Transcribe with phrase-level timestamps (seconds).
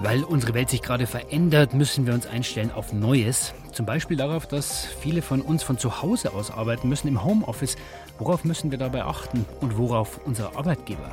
[0.00, 3.52] Weil unsere Welt sich gerade verändert, müssen wir uns einstellen auf Neues.
[3.72, 7.76] Zum Beispiel darauf, dass viele von uns von zu Hause aus arbeiten müssen im Homeoffice.
[8.18, 11.10] Worauf müssen wir dabei achten und worauf unsere Arbeitgeber?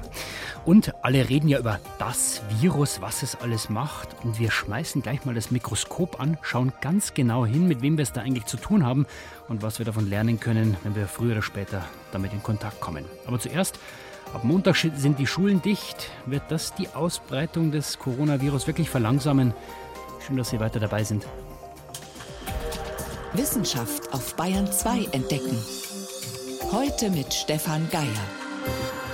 [0.66, 4.10] Und alle reden ja über das Virus, was es alles macht.
[4.24, 8.04] Und wir schmeißen gleich mal das Mikroskop an, schauen ganz genau hin, mit wem wir
[8.04, 9.08] es da eigentlich zu tun haben
[9.48, 13.06] und was wir davon lernen können, wenn wir früher oder später damit in Kontakt kommen.
[13.26, 13.80] Aber zuerst
[14.36, 16.10] Ab Montag sind die Schulen dicht.
[16.26, 19.54] Wird das die Ausbreitung des Coronavirus wirklich verlangsamen?
[20.20, 21.26] Schön, dass Sie weiter dabei sind.
[23.32, 25.58] Wissenschaft auf Bayern 2 entdecken.
[26.70, 29.05] Heute mit Stefan Geier.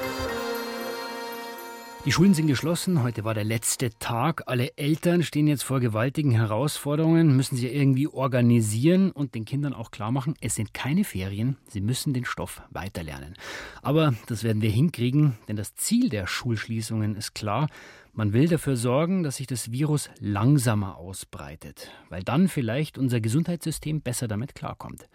[2.03, 3.03] Die Schulen sind geschlossen.
[3.03, 4.41] Heute war der letzte Tag.
[4.47, 9.91] Alle Eltern stehen jetzt vor gewaltigen Herausforderungen, müssen sie irgendwie organisieren und den Kindern auch
[9.91, 11.57] klar machen, es sind keine Ferien.
[11.67, 13.35] Sie müssen den Stoff weiterlernen.
[13.84, 17.67] Aber das werden wir hinkriegen, denn das Ziel der Schulschließungen ist klar.
[18.13, 24.01] Man will dafür sorgen, dass sich das Virus langsamer ausbreitet, weil dann vielleicht unser Gesundheitssystem
[24.01, 25.07] besser damit klarkommt.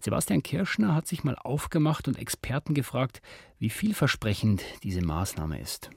[0.00, 3.22] Sebastian Kirschner hat sich mal aufgemacht und Experten gefragt,
[3.60, 5.90] wie vielversprechend diese Maßnahme ist.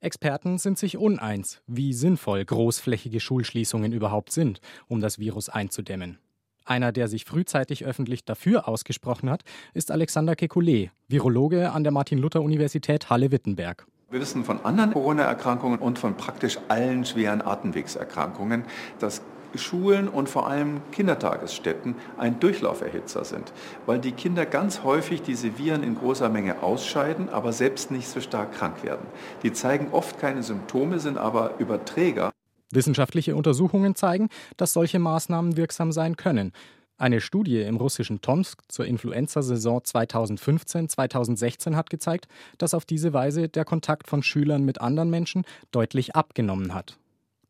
[0.00, 6.18] Experten sind sich uneins, wie sinnvoll großflächige Schulschließungen überhaupt sind, um das Virus einzudämmen.
[6.64, 9.42] Einer, der sich frühzeitig öffentlich dafür ausgesprochen hat,
[9.74, 13.86] ist Alexander Kekulé, Virologe an der Martin-Luther-Universität Halle-Wittenberg.
[14.10, 18.66] Wir wissen von anderen Corona-Erkrankungen und von praktisch allen schweren Atemwegserkrankungen,
[19.00, 19.22] dass
[19.54, 23.52] Schulen und vor allem Kindertagesstätten ein Durchlauferhitzer sind,
[23.86, 28.20] weil die Kinder ganz häufig diese Viren in großer Menge ausscheiden, aber selbst nicht so
[28.20, 29.06] stark krank werden.
[29.42, 32.30] Die zeigen oft keine Symptome, sind aber Überträger.
[32.70, 36.52] Wissenschaftliche Untersuchungen zeigen, dass solche Maßnahmen wirksam sein können.
[37.00, 42.26] Eine Studie im russischen Tomsk zur Influenza-Saison 2015-2016 hat gezeigt,
[42.58, 46.98] dass auf diese Weise der Kontakt von Schülern mit anderen Menschen deutlich abgenommen hat.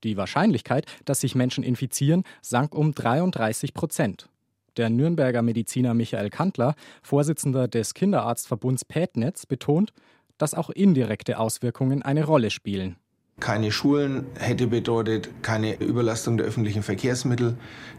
[0.04, 4.28] Die Wahrscheinlichkeit, dass sich Menschen infizieren, sank um 33 Prozent.
[4.76, 9.92] Der Nürnberger Mediziner Michael Kantler, Vorsitzender des Kinderarztverbunds PädNetz, betont,
[10.38, 12.96] dass auch indirekte Auswirkungen eine Rolle spielen.
[13.40, 17.56] Keine Schulen hätte bedeutet keine Überlastung der öffentlichen Verkehrsmittel.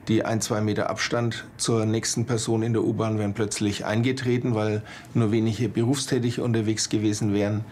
[0.10, 4.84] Die ein, zwei Meter Abstand zur nächsten Person in der U-Bahn wären plötzlich eingetreten, weil
[5.14, 7.64] nur wenige berufstätig unterwegs gewesen wären.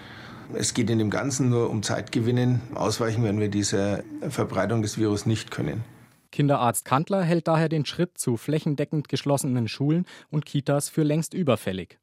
[0.53, 2.61] Es geht in dem Ganzen nur um Zeitgewinnen.
[2.73, 5.83] Ausweichen werden wir dieser Verbreitung des Virus nicht können.
[6.31, 11.99] Kinderarzt Kantler hält daher den Schritt zu flächendeckend geschlossenen Schulen und Kitas für längst überfällig.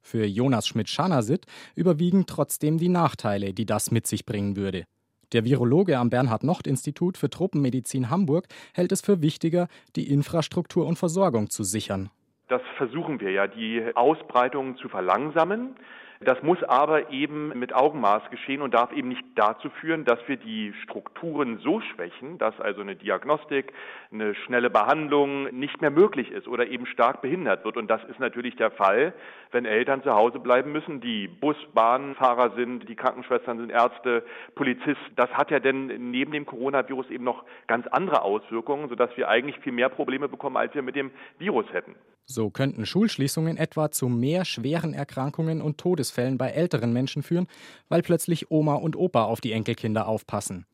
[0.00, 4.84] Für Jonas Schmidt-Schanasit überwiegen trotzdem die Nachteile, die das mit sich bringen würde.
[5.32, 11.50] Der Virologe am Bernhard-Nocht-Institut für Tropenmedizin Hamburg hält es für wichtiger, die Infrastruktur und Versorgung
[11.50, 12.10] zu sichern.
[12.48, 15.76] Das versuchen wir ja, die Ausbreitung zu verlangsamen.
[16.20, 20.36] Das muss aber eben mit Augenmaß geschehen und darf eben nicht dazu führen, dass wir
[20.36, 23.72] die Strukturen so schwächen, dass also eine Diagnostik,
[24.12, 27.76] eine schnelle Behandlung nicht mehr möglich ist oder eben stark behindert wird.
[27.76, 29.14] Und das ist natürlich der Fall,
[29.52, 34.24] wenn Eltern zu Hause bleiben müssen, die Bus, Bahnfahrer sind, die Krankenschwestern sind Ärzte,
[34.56, 35.14] Polizisten.
[35.14, 39.58] Das hat ja denn neben dem Coronavirus eben noch ganz andere Auswirkungen, sodass wir eigentlich
[39.60, 41.94] viel mehr Probleme bekommen, als wir mit dem Virus hätten.
[42.30, 47.46] So könnten Schulschließungen etwa zu mehr schweren Erkrankungen und Todesfällen bei älteren Menschen führen,
[47.88, 50.66] weil plötzlich Oma und Opa auf die Enkelkinder aufpassen.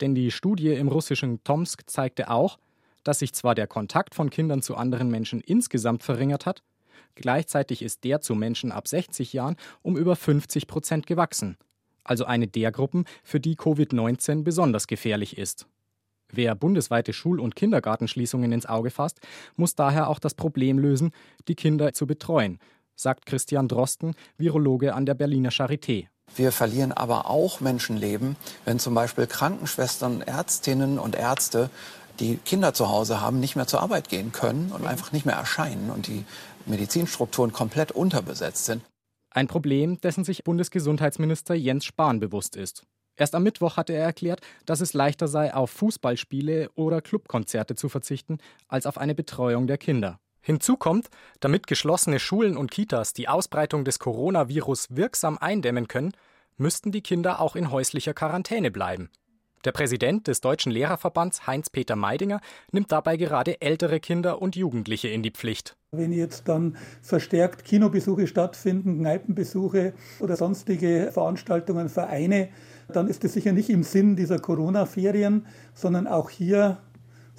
[0.00, 2.58] Denn die Studie im russischen Tomsk zeigte auch,
[3.04, 6.62] dass sich zwar der Kontakt von Kindern zu anderen Menschen insgesamt verringert hat,
[7.14, 11.56] gleichzeitig ist der zu Menschen ab 60 Jahren um über 50 Prozent gewachsen.
[12.04, 15.66] Also eine der Gruppen, für die Covid-19 besonders gefährlich ist.
[16.30, 19.20] Wer bundesweite Schul- und Kindergartenschließungen ins Auge fasst,
[19.56, 21.12] muss daher auch das Problem lösen,
[21.46, 22.58] die Kinder zu betreuen,
[22.96, 26.08] sagt Christian Drosten, Virologe an der Berliner Charité.
[26.34, 31.68] Wir verlieren aber auch Menschenleben, wenn zum Beispiel Krankenschwestern, Ärztinnen und Ärzte,
[32.20, 35.34] die Kinder zu Hause haben, nicht mehr zur Arbeit gehen können und einfach nicht mehr
[35.34, 36.24] erscheinen und die
[36.66, 38.82] Medizinstrukturen komplett unterbesetzt sind.
[39.30, 42.84] Ein Problem, dessen sich Bundesgesundheitsminister Jens Spahn bewusst ist.
[43.16, 47.88] Erst am Mittwoch hatte er erklärt, dass es leichter sei, auf Fußballspiele oder Clubkonzerte zu
[47.88, 48.38] verzichten,
[48.68, 50.18] als auf eine Betreuung der Kinder.
[50.42, 51.08] Hinzu kommt,
[51.40, 56.12] damit geschlossene Schulen und Kitas die Ausbreitung des Coronavirus wirksam eindämmen können,
[56.56, 59.08] müssten die Kinder auch in häuslicher Quarantäne bleiben.
[59.64, 62.40] Der Präsident des Deutschen Lehrerverbands Heinz-Peter Meidinger
[62.72, 65.76] nimmt dabei gerade ältere Kinder und Jugendliche in die Pflicht.
[65.92, 72.48] Wenn jetzt dann verstärkt Kinobesuche stattfinden, Kneipenbesuche oder sonstige Veranstaltungen, Vereine,
[72.88, 76.78] dann ist es sicher nicht im Sinn dieser Corona-Ferien, sondern auch hier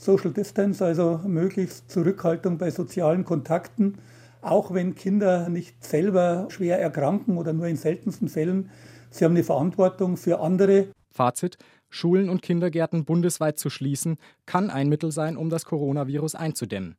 [0.04, 4.00] Social Distance, also möglichst Zurückhaltung bei sozialen Kontakten,
[4.42, 8.70] auch wenn Kinder nicht selber schwer erkranken oder nur in seltensten Fällen.
[9.10, 10.88] Sie haben eine Verantwortung für andere.
[11.10, 11.58] Fazit:
[11.90, 16.98] Schulen und Kindergärten bundesweit zu schließen, kann ein Mittel sein, um das Coronavirus einzudämmen.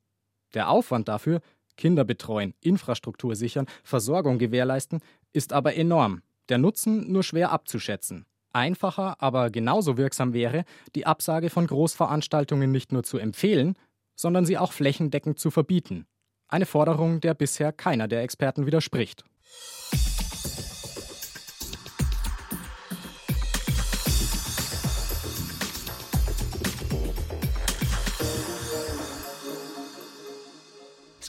[0.55, 1.41] Der Aufwand dafür,
[1.77, 5.01] Kinder betreuen, Infrastruktur sichern, Versorgung gewährleisten,
[5.33, 6.23] ist aber enorm.
[6.49, 8.25] Der Nutzen nur schwer abzuschätzen.
[8.55, 10.65] Einfacher, aber genauso wirksam wäre,
[10.95, 13.77] die Absage von Großveranstaltungen nicht nur zu empfehlen,
[14.17, 16.07] sondern sie auch flächendeckend zu verbieten.
[16.49, 19.25] Eine Forderung, der bisher keiner der Experten widerspricht.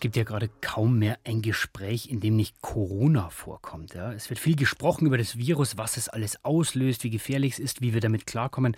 [0.05, 3.95] Gibt ja gerade kaum mehr ein Gespräch, in dem nicht Corona vorkommt.
[3.95, 4.13] Ja.
[4.13, 7.81] Es wird viel gesprochen über das Virus, was es alles auslöst, wie gefährlich es ist,
[7.81, 8.77] wie wir damit klarkommen.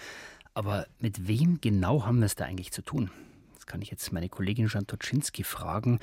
[0.54, 3.12] Aber mit wem genau haben wir es da eigentlich zu tun?
[3.56, 6.00] Das kann ich jetzt meine Kollegin Jan Toczynski fragen.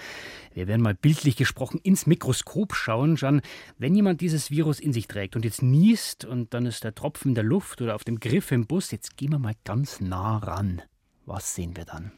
[0.52, 3.16] Wir werden mal bildlich gesprochen ins Mikroskop schauen.
[3.16, 3.40] Jan,
[3.78, 7.30] wenn jemand dieses Virus in sich trägt und jetzt niest und dann ist der Tropfen
[7.30, 10.36] in der Luft oder auf dem Griff im Bus, jetzt gehen wir mal ganz nah
[10.36, 10.82] ran.
[11.24, 12.12] Was sehen wir dann?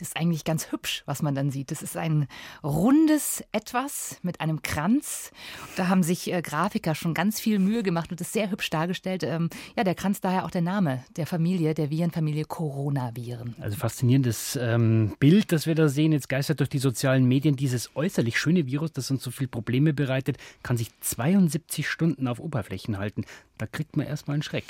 [0.00, 1.70] Das ist eigentlich ganz hübsch, was man dann sieht.
[1.70, 2.26] Das ist ein
[2.64, 5.30] rundes Etwas mit einem Kranz.
[5.76, 9.22] Da haben sich äh, Grafiker schon ganz viel Mühe gemacht und das sehr hübsch dargestellt.
[9.24, 13.54] Ähm, ja, der Kranz daher auch der Name der Familie, der Virenfamilie Coronaviren.
[13.60, 16.12] Also faszinierendes ähm, Bild, das wir da sehen.
[16.12, 19.92] Jetzt geistert durch die sozialen Medien dieses äußerlich schöne Virus, das uns so viele Probleme
[19.92, 23.26] bereitet, kann sich 72 Stunden auf Oberflächen halten.
[23.60, 24.64] Da kriegt man erstmal einen Schreck.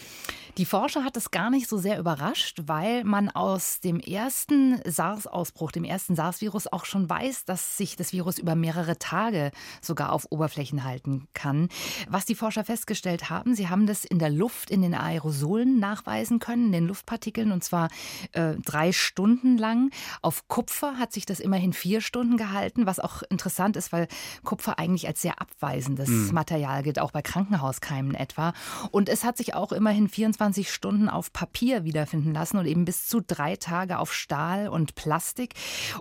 [0.58, 5.70] Die Forscher hat es gar nicht so sehr überrascht, weil man aus dem ersten SARS-Ausbruch,
[5.70, 10.26] dem ersten SARS-Virus, auch schon weiß, dass sich das Virus über mehrere Tage sogar auf
[10.30, 11.68] Oberflächen halten kann.
[12.08, 16.40] Was die Forscher festgestellt haben, sie haben das in der Luft, in den Aerosolen nachweisen
[16.40, 17.88] können, in den Luftpartikeln, und zwar
[18.32, 19.92] äh, drei Stunden lang.
[20.20, 24.08] Auf Kupfer hat sich das immerhin vier Stunden gehalten, was auch interessant ist, weil
[24.42, 26.34] Kupfer eigentlich als sehr abweisendes mhm.
[26.34, 28.52] Material gilt, auch bei Krankenhauskeimen etwa.
[28.90, 33.08] Und es hat sich auch immerhin 24 Stunden auf Papier wiederfinden lassen und eben bis
[33.08, 35.54] zu drei Tage auf Stahl und Plastik.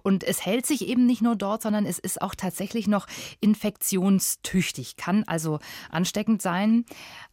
[0.04, 3.08] Und es hält sich eben nicht nur dort, sondern es ist auch tatsächlich noch
[3.40, 5.60] infektionstüchtig, kann also
[5.90, 6.86] ansteckend sein.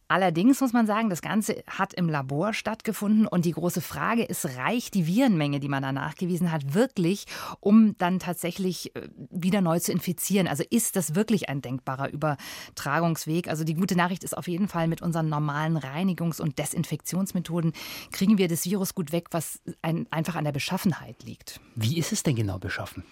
[0.07, 4.57] Allerdings muss man sagen, das Ganze hat im Labor stattgefunden und die große Frage ist,
[4.57, 7.25] reicht die Virenmenge, die man da nachgewiesen hat, wirklich,
[7.59, 10.47] um dann tatsächlich äh, wieder neu zu infizieren?
[10.47, 13.49] Also ist das wirklich ein denkbarer Übertragungsweg?
[13.49, 17.73] Also die gute Nachricht ist auf jeden Fall, mit unseren normalen Reinigungs- und Desinfektionsmethoden
[18.11, 21.59] kriegen wir das Virus gut weg, was ein, einfach an der Beschaffenheit liegt.
[21.75, 23.03] Wie ist es denn genau beschaffen?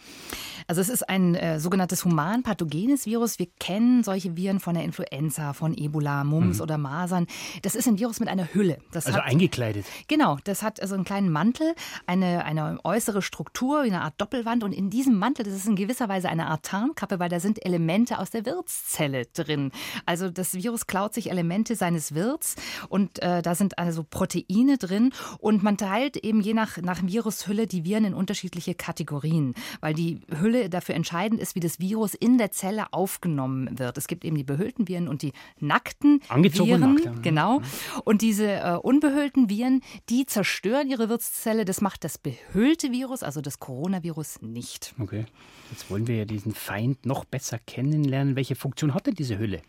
[0.68, 3.38] Also es ist ein äh, sogenanntes human-pathogenes Virus.
[3.38, 6.64] Wir kennen solche Viren von der Influenza, von Ebola, Mumps mhm.
[6.64, 7.28] oder Masern.
[7.62, 8.80] Das ist ein Virus mit einer Hülle.
[8.92, 9.86] Das also hat, eingekleidet.
[10.08, 11.76] Genau, das hat also einen kleinen Mantel,
[12.08, 14.64] eine, eine äußere Struktur, wie eine Art Doppelwand.
[14.64, 17.64] Und in diesem Mantel, das ist in gewisser Weise eine Art Tarnkappe, weil da sind
[17.66, 19.72] Elemente aus der Wirtszelle drin.
[20.06, 22.56] Also das Virus klaut sich Elemente seines Wirts
[22.90, 25.12] und äh, da sind also Proteine drin.
[25.40, 30.22] Und man teilt eben je nach, nach Virushülle die Viren in unterschiedliche Kategorien, weil die
[30.40, 33.98] Hülle Hülle dafür entscheidend ist, wie das Virus in der Zelle aufgenommen wird.
[33.98, 37.02] Es gibt eben die behüllten Viren und die nackten Angezogen Viren.
[37.04, 37.14] Ja.
[37.22, 37.62] Genau.
[38.04, 41.66] Und diese äh, unbehüllten Viren, die zerstören ihre Wirtszelle.
[41.66, 44.94] Das macht das behüllte Virus, also das Coronavirus, nicht.
[45.00, 45.26] Okay.
[45.72, 48.36] Jetzt wollen wir ja diesen Feind noch besser kennenlernen.
[48.36, 49.62] Welche Funktion hat denn diese Hülle?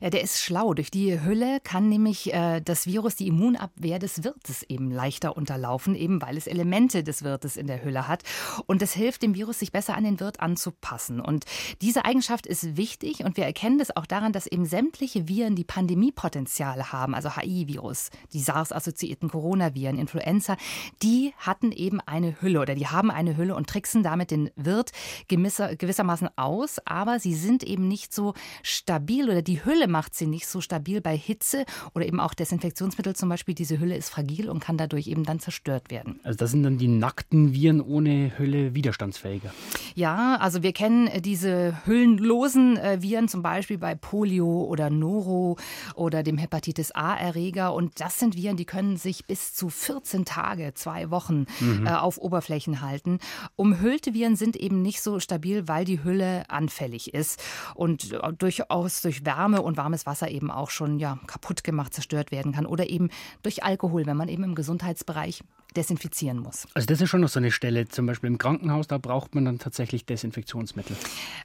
[0.00, 0.72] Ja, der ist schlau.
[0.72, 5.94] Durch die Hülle kann nämlich äh, das Virus die Immunabwehr des Wirtes eben leichter unterlaufen,
[5.94, 8.22] eben weil es Elemente des Wirtes in der Hülle hat.
[8.66, 11.20] Und das hilft dem Virus, sich besser an den Wirt anzupassen.
[11.20, 11.44] Und
[11.82, 15.64] diese Eigenschaft ist wichtig und wir erkennen das auch daran, dass eben sämtliche Viren, die
[15.64, 20.56] Pandemiepotenzial haben, also HIV-Virus, die SARS-assoziierten Coronaviren, Influenza,
[21.02, 24.92] die hatten eben eine Hülle oder die haben eine Hülle und tricksen damit den Wirt
[25.28, 30.26] gewisser, gewissermaßen aus, aber sie sind eben nicht so stabil oder die Hülle macht sie
[30.26, 33.54] nicht so stabil bei Hitze oder eben auch Desinfektionsmittel zum Beispiel.
[33.54, 36.20] Diese Hülle ist fragil und kann dadurch eben dann zerstört werden.
[36.22, 39.52] Also das sind dann die nackten Viren ohne Hülle widerstandsfähiger.
[39.94, 45.56] Ja, also wir kennen diese hüllenlosen äh, Viren zum Beispiel bei Polio oder Noro
[45.94, 50.74] oder dem Hepatitis A-Erreger und das sind Viren, die können sich bis zu 14 Tage,
[50.74, 51.86] zwei Wochen mhm.
[51.86, 53.18] äh, auf Oberflächen halten.
[53.56, 57.42] Umhüllte Viren sind eben nicht so stabil, weil die Hülle anfällig ist
[57.74, 62.30] und äh, durchaus durch Wärme und warmes Wasser eben auch schon ja, kaputt gemacht, zerstört
[62.30, 62.66] werden kann.
[62.66, 63.10] Oder eben
[63.42, 65.42] durch Alkohol, wenn man eben im Gesundheitsbereich
[65.76, 66.66] desinfizieren muss.
[66.74, 69.44] Also das ist schon noch so eine Stelle, zum Beispiel im Krankenhaus, da braucht man
[69.44, 70.96] dann tatsächlich Desinfektionsmittel.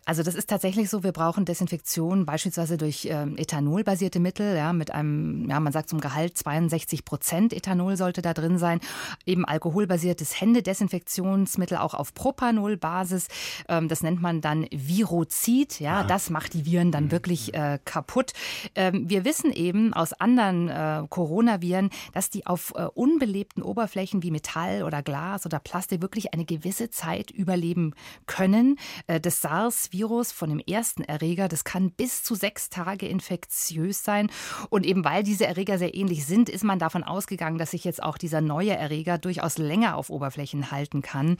[0.05, 4.91] Also das ist tatsächlich so, wir brauchen Desinfektion beispielsweise durch äh, ethanolbasierte Mittel, ja, mit
[4.91, 8.79] einem, ja, man sagt zum Gehalt 62 Prozent Ethanol sollte da drin sein.
[9.25, 13.27] Eben alkoholbasiertes Händedesinfektionsmittel auch auf Propanolbasis.
[13.67, 15.79] Ähm, das nennt man dann Virozid.
[15.79, 18.33] Ja, ja, das macht die Viren dann wirklich äh, kaputt.
[18.75, 24.31] Ähm, wir wissen eben aus anderen äh, Coronaviren, dass die auf äh, unbelebten Oberflächen wie
[24.31, 27.93] Metall oder Glas oder Plastik wirklich eine gewisse Zeit überleben
[28.25, 28.77] können.
[29.07, 34.29] Äh, das SARS-Virus von dem ersten Erreger, das kann bis zu sechs Tage infektiös sein.
[34.69, 38.01] Und eben weil diese Erreger sehr ähnlich sind, ist man davon ausgegangen, dass sich jetzt
[38.03, 41.37] auch dieser neue Erreger durchaus länger auf Oberflächen halten kann.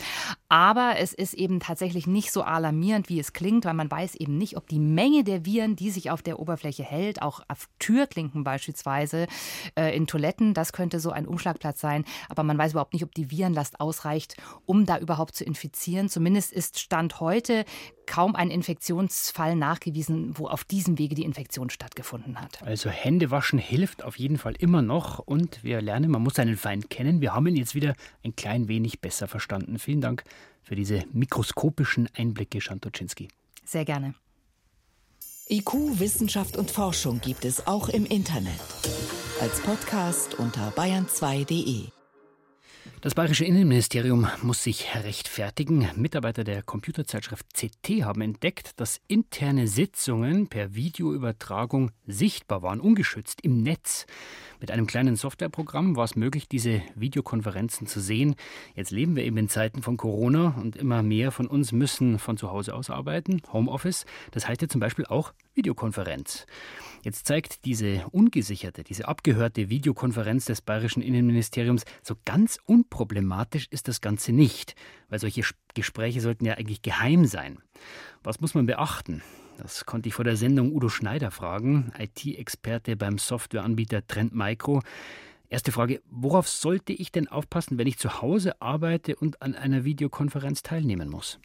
[0.48, 4.38] Aber es ist eben tatsächlich nicht so alarmierend, wie es klingt, weil man weiß eben
[4.38, 8.44] nicht, ob die Menge der Viren, die sich auf der Oberfläche hält, auch auf Türklinken
[8.44, 9.28] beispielsweise,
[9.76, 12.06] äh, in Toiletten, das könnte so ein Umschlagplatz sein.
[12.30, 16.10] Aber man weiß überhaupt nicht, ob die Virenlast ausreicht, um da überhaupt zu infizieren.
[16.10, 17.66] Zumindest ist Stand heute
[18.06, 22.64] kaum ein Infektionsfall nachgewiesen, wo auf diesem Wege die Infektion stattgefunden hat.
[22.64, 26.58] Also Hände waschen hilft auf jeden Fall immer noch und wir lernen, man muss seinen
[26.58, 27.22] Feind kennen.
[27.22, 29.78] Wir haben ihn jetzt wieder ein klein wenig besser verstanden.
[29.78, 30.24] Vielen Dank
[30.64, 33.28] für diese mikroskopischen Einblicke, Schantoczynski.
[33.64, 34.16] Sehr gerne.
[35.52, 38.60] IQ, Wissenschaft und Forschung gibt es auch im Internet.
[39.42, 41.99] Als Podcast unter bayern2.de.
[43.02, 45.88] Das bayerische Innenministerium muss sich rechtfertigen.
[45.96, 53.64] Mitarbeiter der Computerzeitschrift CT haben entdeckt, dass interne Sitzungen per Videoübertragung sichtbar waren, ungeschützt im
[53.64, 54.06] Netz.
[54.60, 58.36] Mit einem kleinen Softwareprogramm war es möglich, diese Videokonferenzen zu sehen.
[58.76, 62.36] Jetzt leben wir eben in Zeiten von Corona und immer mehr von uns müssen von
[62.36, 64.06] zu Hause aus arbeiten, Homeoffice.
[64.32, 66.46] Das heißt ja zum Beispiel auch Videokonferenz.
[67.04, 74.02] Jetzt zeigt diese ungesicherte, diese abgehörte Videokonferenz des bayerischen Innenministeriums, so ganz unproblematisch ist das
[74.02, 74.76] Ganze nicht,
[75.08, 77.60] weil solche Gespräche sollten ja eigentlich geheim sein.
[78.24, 79.24] Was muss man beachten?
[79.62, 84.82] Das konnte ich vor der Sendung Udo Schneider fragen, IT-Experte beim Softwareanbieter Trend Micro.
[85.50, 89.84] Erste Frage, worauf sollte ich denn aufpassen, wenn ich zu Hause arbeite und an einer
[89.84, 91.40] Videokonferenz teilnehmen muss?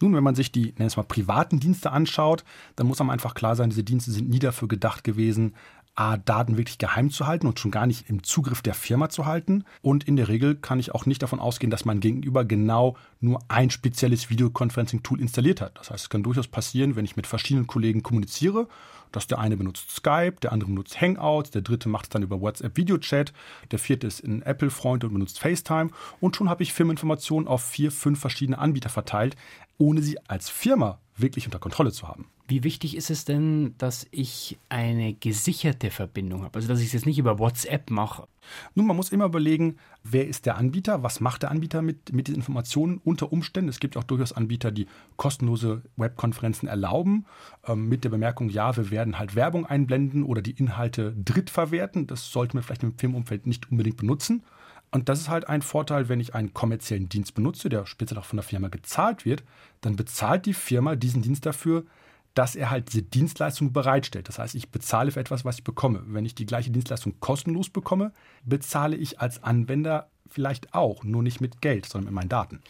[0.00, 2.44] Nun, wenn man sich die, nennen es mal, privaten Dienste anschaut,
[2.76, 5.54] dann muss einem einfach klar sein, diese Dienste sind nie dafür gedacht gewesen,
[5.94, 9.26] A, Daten wirklich geheim zu halten und schon gar nicht im Zugriff der Firma zu
[9.26, 9.64] halten.
[9.82, 13.40] Und in der Regel kann ich auch nicht davon ausgehen, dass mein Gegenüber genau nur
[13.48, 15.78] ein spezielles Videoconferencing-Tool installiert hat.
[15.78, 18.68] Das heißt, es kann durchaus passieren, wenn ich mit verschiedenen Kollegen kommuniziere,
[19.12, 22.40] dass der eine benutzt Skype, der andere benutzt Hangouts, der dritte macht es dann über
[22.40, 23.34] WhatsApp Videochat,
[23.70, 25.90] der vierte ist ein Apple-Freund und benutzt FaceTime.
[26.20, 29.36] Und schon habe ich Firmeninformationen auf vier, fünf verschiedene Anbieter verteilt,
[29.76, 32.26] ohne sie als Firma wirklich unter Kontrolle zu haben.
[32.52, 36.56] Wie wichtig ist es denn, dass ich eine gesicherte Verbindung habe?
[36.56, 38.28] Also, dass ich es jetzt nicht über WhatsApp mache?
[38.74, 42.26] Nun, man muss immer überlegen, wer ist der Anbieter, was macht der Anbieter mit, mit
[42.26, 43.70] diesen Informationen unter Umständen.
[43.70, 47.24] Es gibt auch durchaus Anbieter, die kostenlose Webkonferenzen erlauben,
[47.66, 52.06] ähm, mit der Bemerkung, ja, wir werden halt Werbung einblenden oder die Inhalte drittverwerten.
[52.06, 54.42] Das sollte man vielleicht im Filmumfeld nicht unbedingt benutzen.
[54.90, 58.26] Und das ist halt ein Vorteil, wenn ich einen kommerziellen Dienst benutze, der speziell auch
[58.26, 59.42] von der Firma gezahlt wird,
[59.80, 61.86] dann bezahlt die Firma diesen Dienst dafür,
[62.34, 64.28] dass er halt diese Dienstleistung bereitstellt.
[64.28, 66.02] Das heißt, ich bezahle für etwas, was ich bekomme.
[66.06, 68.12] Wenn ich die gleiche Dienstleistung kostenlos bekomme,
[68.44, 72.60] bezahle ich als Anwender vielleicht auch, nur nicht mit Geld, sondern mit meinen Daten.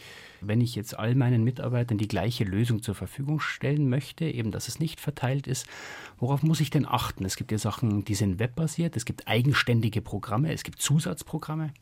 [0.41, 4.67] Wenn ich jetzt all meinen Mitarbeitern die gleiche Lösung zur Verfügung stellen möchte, eben dass
[4.67, 5.65] es nicht verteilt ist,
[6.19, 7.23] worauf muss ich denn achten?
[7.23, 11.73] Es gibt ja Sachen, die sind webbasiert, es gibt eigenständige Programme, es gibt Zusatzprogramme.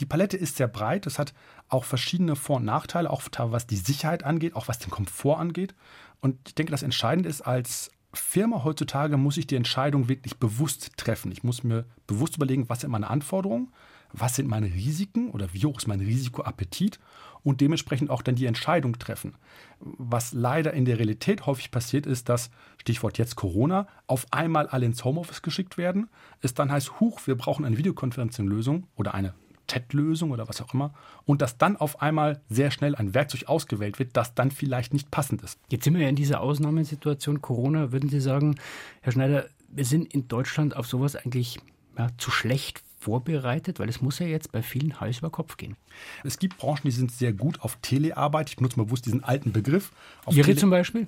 [0.00, 1.06] Die Palette ist sehr breit.
[1.06, 1.34] Es hat
[1.68, 5.74] auch verschiedene Vor- und Nachteile, auch was die Sicherheit angeht, auch was den Komfort angeht.
[6.20, 10.96] Und ich denke, das Entscheidende ist, als Firma heutzutage muss ich die Entscheidung wirklich bewusst
[10.96, 11.30] treffen.
[11.30, 13.72] Ich muss mir bewusst überlegen, was sind meine Anforderungen,
[14.12, 16.98] was sind meine Risiken oder wie hoch ist mein Risikoappetit
[17.44, 19.36] und dementsprechend auch dann die Entscheidung treffen.
[19.78, 24.86] Was leider in der Realität häufig passiert ist, dass, Stichwort jetzt Corona, auf einmal alle
[24.86, 26.08] ins Homeoffice geschickt werden.
[26.40, 29.34] Es dann heißt, huch, wir brauchen eine Videokonferenzlösung oder eine
[29.70, 30.92] Chat-Lösung oder was auch immer
[31.24, 35.10] und dass dann auf einmal sehr schnell ein Werkzeug ausgewählt wird, das dann vielleicht nicht
[35.10, 35.58] passend ist.
[35.68, 37.92] Jetzt sind wir ja in dieser Ausnahmesituation Corona.
[37.92, 38.56] Würden Sie sagen,
[39.00, 41.58] Herr Schneider, wir sind in Deutschland auf sowas eigentlich
[41.96, 43.80] ja, zu schlecht vorbereitet?
[43.80, 45.76] Weil es muss ja jetzt bei vielen Hals über Kopf gehen.
[46.22, 48.50] Es gibt Branchen, die sind sehr gut auf Telearbeit.
[48.50, 49.90] Ich benutze mal bewusst diesen alten Begriff.
[50.24, 51.06] Auf Ihre Tele zum Beispiel?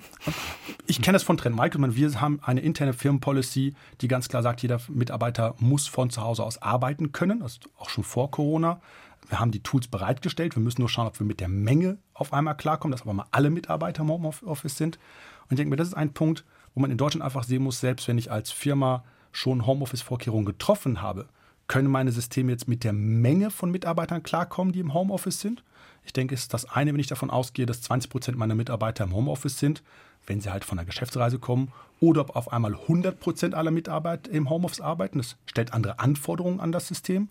[0.87, 1.95] Ich kenne das von Trend Michael.
[1.95, 6.43] Wir haben eine interne Firmenpolicy, die ganz klar sagt, jeder Mitarbeiter muss von zu Hause
[6.43, 7.39] aus arbeiten können.
[7.39, 8.81] Das ist auch schon vor Corona.
[9.29, 10.55] Wir haben die Tools bereitgestellt.
[10.55, 13.27] Wir müssen nur schauen, ob wir mit der Menge auf einmal klarkommen, dass aber mal
[13.31, 14.97] alle Mitarbeiter im Homeoffice sind.
[15.43, 17.79] Und ich denke mir, das ist ein Punkt, wo man in Deutschland einfach sehen muss,
[17.79, 21.27] selbst wenn ich als Firma schon Homeoffice-Vorkehrungen getroffen habe,
[21.67, 25.63] Können meine Systeme jetzt mit der Menge von Mitarbeitern klarkommen, die im Homeoffice sind?
[26.05, 29.05] Ich denke, es ist das eine, wenn ich davon ausgehe, dass 20 Prozent meiner Mitarbeiter
[29.05, 29.81] im Homeoffice sind,
[30.27, 34.29] wenn sie halt von einer Geschäftsreise kommen, oder ob auf einmal 100 Prozent aller Mitarbeiter
[34.31, 35.19] im Homeoffice arbeiten.
[35.19, 37.29] Das stellt andere Anforderungen an das System.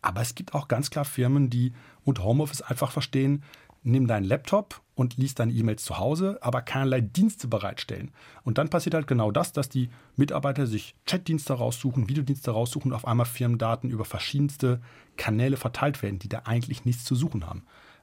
[0.00, 1.72] Aber es gibt auch ganz klar Firmen, die
[2.04, 3.42] unter Homeoffice einfach verstehen,
[3.82, 8.10] nimm deinen Laptop und liest deine E-Mails zu Hause, aber keinerlei Dienste bereitstellen.
[8.44, 12.96] Und dann passiert halt genau das, dass die Mitarbeiter sich Chatdienste raussuchen, Videodienste raussuchen und
[12.96, 14.80] auf einmal Firmendaten über verschiedenste
[15.18, 17.62] Kanäle verteilt werden, die da eigentlich nichts zu suchen haben.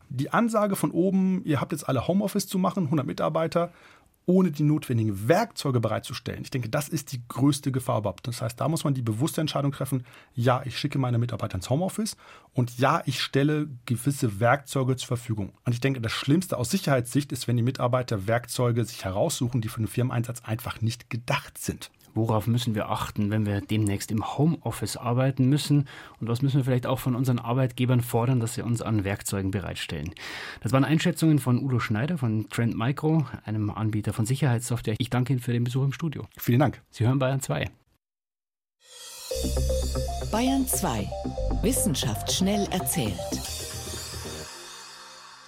[0.10, 3.72] Die Ansage von oben, ihr habt jetzt alle Homeoffice zu machen, 100 Mitarbeiter,
[4.26, 6.44] ohne die notwendigen Werkzeuge bereitzustellen.
[6.44, 8.28] Ich denke, das ist die größte Gefahr überhaupt.
[8.28, 11.70] Das heißt, da muss man die bewusste Entscheidung treffen, ja, ich schicke meine Mitarbeiter ins
[11.70, 12.16] Homeoffice
[12.54, 15.54] und ja, ich stelle gewisse Werkzeuge zur Verfügung.
[15.66, 19.70] Und ich denke, das Schlimmste aus Sicherheitssicht ist, wenn die Mitarbeiter Werkzeuge sich heraussuchen, die
[19.70, 21.92] für den Firmeneinsatz einfach nicht gedacht sind.
[22.16, 25.88] Worauf müssen wir achten, wenn wir demnächst im Homeoffice arbeiten müssen?
[26.20, 29.52] Und was müssen wir vielleicht auch von unseren Arbeitgebern fordern, dass sie uns an Werkzeugen
[29.52, 30.14] bereitstellen?
[30.62, 34.96] Das waren Einschätzungen von Udo Schneider von Trend Micro, einem Anbieter von Sicherheitssoftware.
[35.00, 36.26] Ich danke Ihnen für den Besuch im Studio.
[36.38, 36.82] Vielen Dank.
[36.92, 37.70] Sie hören Bayern 2.
[40.32, 41.10] Bayern 2.
[41.64, 43.18] Wissenschaft schnell erzählt.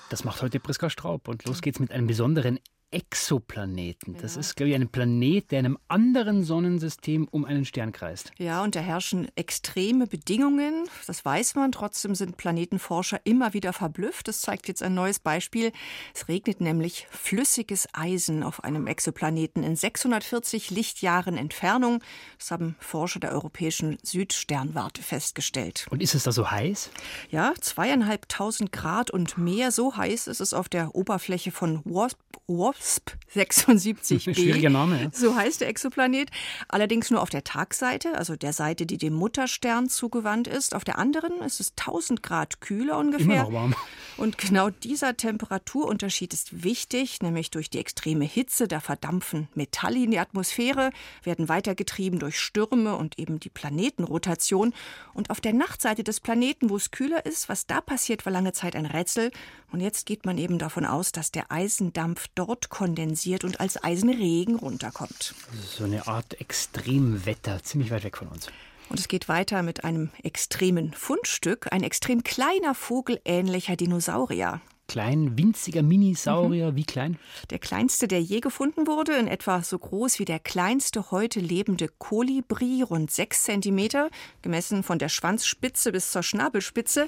[0.10, 2.60] Das macht heute Priska Straub und los geht's mit einem besonderen
[2.96, 4.16] Exoplaneten.
[4.22, 4.40] Das ja.
[4.40, 8.32] ist, glaube ich, ein Planet, der in einem anderen Sonnensystem um einen Stern kreist.
[8.38, 10.88] Ja, und da herrschen extreme Bedingungen.
[11.06, 11.74] Das weiß man.
[11.74, 14.30] Trotzdem sind Planetenforscher immer wieder verblüfft.
[14.30, 15.74] Das zeigt jetzt ein neues Beispiel.
[16.14, 22.02] Es regnet nämlich flüssiges Eisen auf einem Exoplaneten in 640 Lichtjahren Entfernung.
[22.40, 25.86] Das haben Forscher der europäischen Südsternwarte festgestellt.
[25.90, 26.92] Und ist es da so heiß?
[27.30, 29.74] Ja, zweieinhalbtausend Grad und mehr.
[29.74, 34.34] So heiß ist es auf der Oberfläche von Wasp, Wasp WASP 76b.
[34.34, 35.04] Schwieriger Name.
[35.04, 35.10] Ja.
[35.12, 36.30] So heißt der Exoplanet.
[36.68, 40.76] Allerdings nur auf der Tagseite, also der Seite, die dem Mutterstern zugewandt ist.
[40.76, 43.26] Auf der anderen ist es 1000 Grad kühler ungefähr.
[43.26, 43.76] Immer noch warm.
[44.18, 48.68] Und genau dieser Temperaturunterschied ist wichtig, nämlich durch die extreme Hitze.
[48.68, 50.92] Da verdampfen Metalle in die Atmosphäre,
[51.24, 54.74] werden weitergetrieben durch Stürme und eben die Planetenrotation.
[55.14, 58.54] Und auf der Nachtseite des Planeten, wo es kühler ist, was da passiert, war lange
[58.54, 59.32] Zeit ein Rätsel.
[59.72, 64.56] Und jetzt geht man eben davon aus, dass der Eisendampf dort kondensiert und als Eisenregen
[64.56, 65.36] runterkommt.
[65.78, 68.48] So eine Art Extremwetter, ziemlich weit weg von uns.
[68.90, 75.38] Und es geht weiter mit einem extremen Fundstück, ein extrem kleiner Vogel ähnlicher Dinosaurier klein,
[75.38, 76.72] winziger Minisaurier.
[76.72, 76.76] Mhm.
[76.76, 77.18] Wie klein?
[77.50, 81.90] Der kleinste, der je gefunden wurde, in etwa so groß wie der kleinste heute lebende
[81.98, 84.10] Kolibri, rund sechs Zentimeter,
[84.42, 87.08] gemessen von der Schwanzspitze bis zur Schnabelspitze.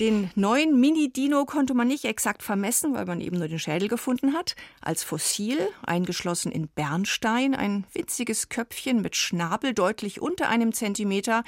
[0.00, 4.34] Den neuen Mini-Dino konnte man nicht exakt vermessen, weil man eben nur den Schädel gefunden
[4.34, 4.56] hat.
[4.80, 11.44] Als Fossil, eingeschlossen in Bernstein, ein winziges Köpfchen mit Schnabel deutlich unter einem Zentimeter.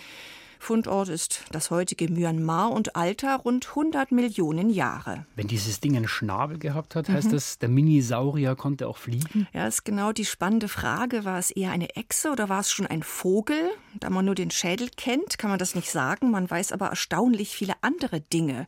[0.59, 5.27] Fundort ist das heutige Myanmar und Alter rund 100 Millionen Jahre.
[5.35, 7.33] Wenn dieses Ding einen Schnabel gehabt hat, heißt mhm.
[7.33, 9.47] das, der Minisaurier konnte auch fliegen?
[9.53, 11.25] Ja, ist genau die spannende Frage.
[11.25, 13.71] War es eher eine Echse oder war es schon ein Vogel?
[14.01, 16.31] Da man nur den Schädel kennt, kann man das nicht sagen.
[16.31, 18.66] Man weiß aber erstaunlich viele andere Dinge.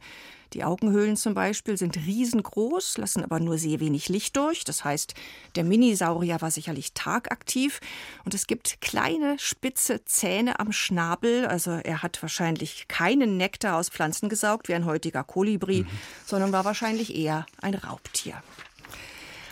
[0.54, 4.64] Die Augenhöhlen zum Beispiel sind riesengroß, lassen aber nur sehr wenig Licht durch.
[4.64, 5.14] Das heißt,
[5.56, 7.80] der Minisaurier war sicherlich tagaktiv.
[8.24, 11.46] Und es gibt kleine, spitze Zähne am Schnabel.
[11.46, 15.88] Also er hat wahrscheinlich keinen Nektar aus Pflanzen gesaugt, wie ein heutiger Kolibri, mhm.
[16.26, 18.42] sondern war wahrscheinlich eher ein Raubtier.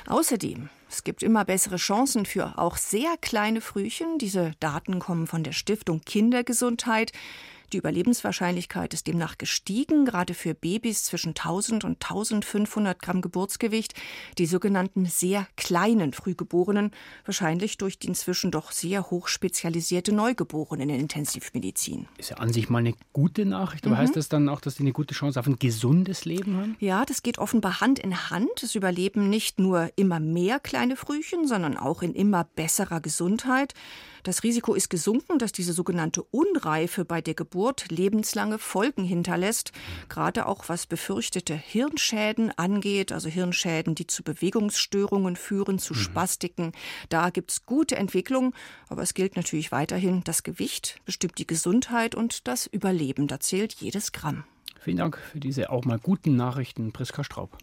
[0.07, 4.19] Außerdem es gibt immer bessere Chancen für auch sehr kleine Frühchen.
[4.19, 7.13] Diese Daten kommen von der Stiftung Kindergesundheit.
[7.73, 13.95] Die Überlebenswahrscheinlichkeit ist demnach gestiegen, gerade für Babys zwischen 1000 und 1500 Gramm Geburtsgewicht,
[14.39, 16.93] die sogenannten sehr kleinen Frühgeborenen,
[17.25, 22.09] wahrscheinlich durch die inzwischen doch sehr hoch spezialisierte Neugeborenen in Intensivmedizin.
[22.19, 24.01] Ist ja an sich mal eine gute Nachricht, aber mhm.
[24.01, 26.77] heißt das dann auch, dass die eine gute Chance auf ein gesundes Leben haben?
[26.79, 28.63] Ja, das geht offenbar Hand in Hand.
[28.63, 33.75] Es überleben nicht nur immer mehr kleine Frühchen, sondern auch in immer besserer Gesundheit.
[34.27, 39.71] Das Risiko ist gesunken, dass diese sogenannte Unreife bei der Geburt lebenslange Folgen hinterlässt,
[40.09, 45.99] gerade auch was befürchtete Hirnschäden angeht, also Hirnschäden, die zu Bewegungsstörungen führen, zu mhm.
[45.99, 46.73] Spastiken.
[47.09, 48.53] Da gibt es gute Entwicklungen,
[48.89, 53.29] aber es gilt natürlich weiterhin, das Gewicht bestimmt die Gesundheit und das Überleben.
[53.29, 54.43] Da zählt jedes Gramm.
[54.81, 57.57] Vielen Dank für diese auch mal guten Nachrichten, Priska Straub.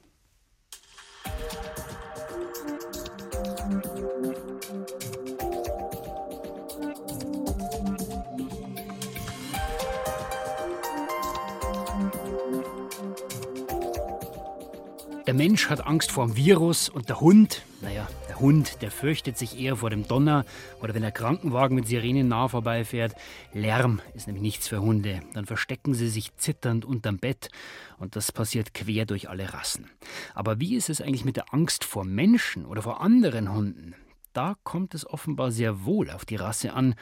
[15.34, 19.36] Der Mensch hat Angst vor dem Virus und der Hund, naja, der Hund, der fürchtet
[19.36, 20.46] sich eher vor dem Donner
[20.80, 23.15] oder wenn der Krankenwagen mit Sirenen nah vorbeifährt.
[23.52, 25.22] Lärm ist nämlich nichts für Hunde.
[25.34, 27.50] Dann verstecken sie sich zitternd unterm Bett
[27.98, 29.89] und das passiert quer durch alle Rassen.
[30.36, 33.96] Aber wie ist es eigentlich mit der Angst vor Menschen oder vor anderen Hunden?
[34.34, 36.93] Da kommt es offenbar sehr wohl auf die Rasse an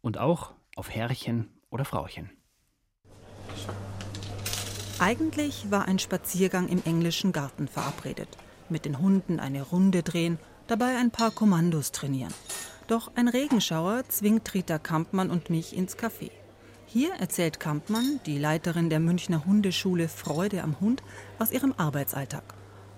[0.00, 2.30] und auch auf Herrchen oder Frauchen.
[5.00, 8.28] Eigentlich war ein Spaziergang im englischen Garten verabredet.
[8.68, 12.34] Mit den Hunden eine Runde drehen, dabei ein paar Kommandos trainieren.
[12.86, 16.30] Doch ein Regenschauer zwingt Rita Kampmann und mich ins Café.
[16.84, 21.02] Hier erzählt Kampmann, die Leiterin der Münchner Hundeschule Freude am Hund,
[21.38, 22.44] aus ihrem Arbeitsalltag.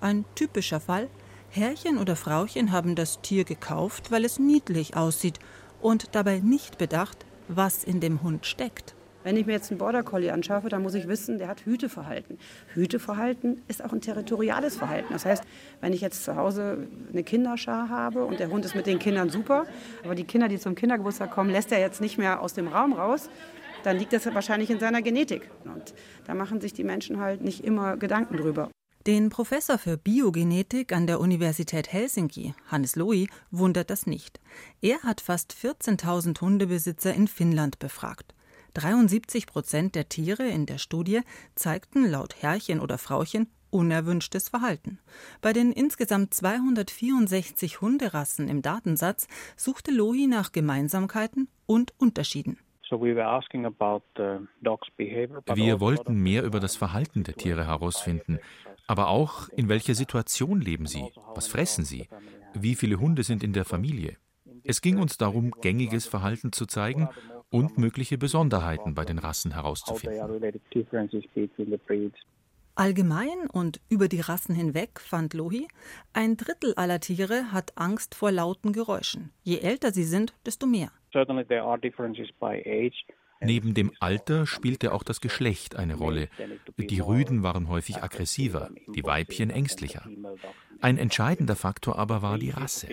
[0.01, 1.09] Ein typischer Fall.
[1.51, 5.38] Herrchen oder Frauchen haben das Tier gekauft, weil es niedlich aussieht
[5.81, 8.97] und dabei nicht bedacht, was in dem Hund steckt.
[9.25, 12.39] Wenn ich mir jetzt einen Border Collie anschaffe, dann muss ich wissen, der hat Hüteverhalten.
[12.75, 15.13] Hüteverhalten ist auch ein territoriales Verhalten.
[15.13, 15.45] Das heißt,
[15.81, 19.31] wenn ich jetzt zu Hause eine Kinderschar habe und der Hund ist mit den Kindern
[19.31, 19.67] super,
[20.05, 22.93] aber die Kinder, die zum Kindergeburtstag kommen, lässt er jetzt nicht mehr aus dem Raum
[22.93, 23.29] raus,
[23.85, 25.51] dann liegt das wahrscheinlich in seiner Genetik.
[25.65, 25.95] Und
[26.27, 28.71] da machen sich die Menschen halt nicht immer Gedanken drüber.
[29.07, 34.41] Den Professor für Biogenetik an der Universität Helsinki, Hannes Lohi, wundert das nicht.
[34.81, 38.33] Er hat fast 14.000 Hundebesitzer in Finnland befragt.
[38.75, 41.21] 73 Prozent der Tiere in der Studie
[41.55, 44.99] zeigten laut Herrchen oder Frauchen unerwünschtes Verhalten.
[45.41, 52.59] Bei den insgesamt 264 Hunderassen im Datensatz suchte Lohi nach Gemeinsamkeiten und Unterschieden.
[52.91, 53.17] Wir
[55.81, 58.39] wollten mehr über das Verhalten der Tiere herausfinden,
[58.87, 62.07] aber auch, in welcher Situation leben sie, was fressen sie,
[62.53, 64.19] wie viele Hunde sind in der Familie.
[64.65, 67.09] Es ging uns darum, gängiges Verhalten zu zeigen
[67.53, 70.43] und mögliche Besonderheiten bei den Rassen herauszufinden.
[72.75, 75.69] Allgemein und über die Rassen hinweg fand Lohi,
[76.15, 79.31] ein Drittel aller Tiere hat Angst vor lauten Geräuschen.
[79.43, 80.91] Je älter sie sind, desto mehr.
[83.45, 86.29] Neben dem Alter spielte auch das Geschlecht eine Rolle.
[86.79, 90.09] Die Rüden waren häufig aggressiver, die Weibchen ängstlicher.
[90.81, 92.88] Ein entscheidender Faktor aber war die Rasse.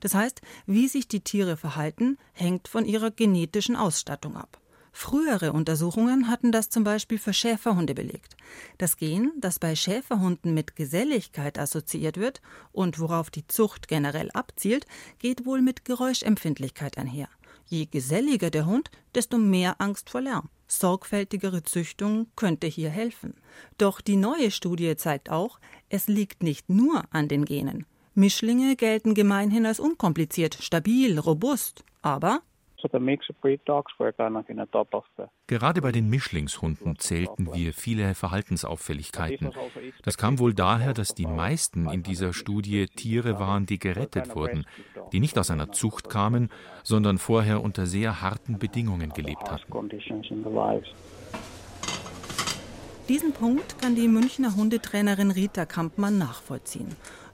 [0.00, 4.60] Das heißt, wie sich die Tiere verhalten, hängt von ihrer genetischen Ausstattung ab.
[4.98, 8.34] Frühere Untersuchungen hatten das zum Beispiel für Schäferhunde belegt.
[8.78, 12.40] Das Gen, das bei Schäferhunden mit Geselligkeit assoziiert wird
[12.72, 14.86] und worauf die Zucht generell abzielt,
[15.18, 17.28] geht wohl mit Geräuschempfindlichkeit einher.
[17.66, 20.48] Je geselliger der Hund, desto mehr Angst vor Lärm.
[20.66, 23.34] Sorgfältigere Züchtung könnte hier helfen.
[23.76, 27.84] Doch die neue Studie zeigt auch, es liegt nicht nur an den Genen.
[28.16, 31.84] Mischlinge gelten gemeinhin als unkompliziert, stabil, robust.
[32.02, 32.40] Aber
[35.46, 39.50] Gerade bei den Mischlingshunden zählten wir viele Verhaltensauffälligkeiten.
[40.02, 44.66] Das kam wohl daher, dass die meisten in dieser Studie Tiere waren, die gerettet wurden,
[45.12, 46.50] die nicht aus einer Zucht kamen,
[46.82, 49.72] sondern vorher unter sehr harten Bedingungen gelebt hatten.
[53.08, 56.88] Diesen Punkt kann die Münchner Hundetrainerin Rita Kampmann nachvollziehen.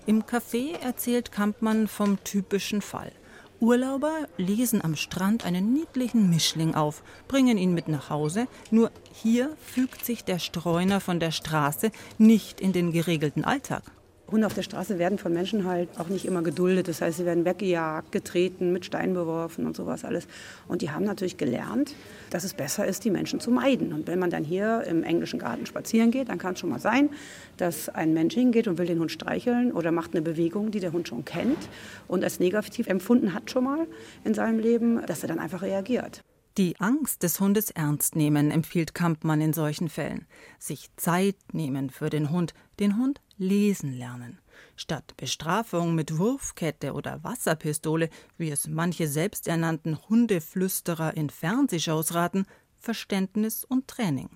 [0.05, 3.13] Im Café erzählt Kampmann vom typischen Fall.
[3.61, 9.57] Urlauber lesen am Strand einen niedlichen Mischling auf, bringen ihn mit nach Hause, nur hier
[9.65, 13.85] fügt sich der Streuner von der Straße nicht in den geregelten Alltag.
[14.33, 16.89] Hunde auf der Straße werden von Menschen halt auch nicht immer geduldet.
[16.89, 20.27] Das heißt, sie werden weggejagt, getreten, mit Steinen beworfen und sowas alles.
[20.67, 21.95] Und die haben natürlich gelernt,
[22.31, 23.93] dass es besser ist, die Menschen zu meiden.
[23.93, 26.81] Und wenn man dann hier im englischen Garten spazieren geht, dann kann es schon mal
[26.81, 27.11] sein,
[27.59, 30.93] dass ein Mensch hingeht und will den Hund streicheln oder macht eine Bewegung, die der
[30.93, 31.69] Hund schon kennt
[32.09, 33.87] und als negativ empfunden hat schon mal
[34.25, 36.23] in seinem Leben, dass er dann einfach reagiert.
[36.59, 40.27] Die Angst des Hundes ernst nehmen, empfiehlt Kampmann in solchen Fällen.
[40.59, 44.39] Sich Zeit nehmen für den Hund, den Hund lesen lernen.
[44.77, 52.47] Statt Bestrafung mit Wurfkette oder Wasserpistole, wie es manche selbsternannten Hundeflüsterer in Fernsehshows raten,
[52.79, 54.31] Verständnis und Training.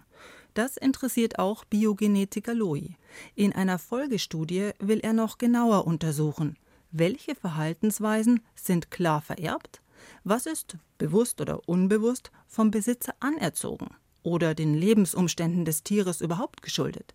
[0.55, 2.97] Das interessiert auch Biogenetiker Loi.
[3.35, 6.57] In einer Folgestudie will er noch genauer untersuchen,
[6.91, 9.83] welche Verhaltensweisen sind klar vererbt,
[10.25, 13.89] was ist, bewusst oder unbewusst, vom Besitzer anerzogen
[14.23, 17.15] oder den Lebensumständen des Tieres überhaupt geschuldet.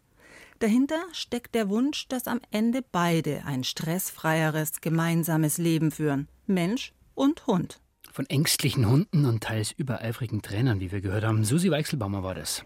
[0.62, 6.28] Dahinter steckt der Wunsch, dass am Ende beide ein stressfreieres, gemeinsames Leben führen.
[6.46, 7.82] Mensch und Hund.
[8.14, 11.46] Von ängstlichen Hunden und teils übereifrigen Trainern, wie wir gehört haben.
[11.46, 12.64] Susi Weichselbaumer war das.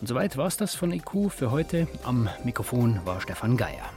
[0.00, 1.88] Und soweit war es das von IQ für heute.
[2.04, 3.90] Am Mikrofon war Stefan Geier.